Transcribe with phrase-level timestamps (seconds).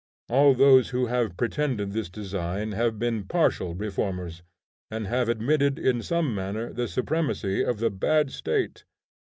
[0.29, 4.41] All those who have pretended this design have been partial reformers,
[4.89, 8.83] and have admitted in some manner the supremacy of the bad State.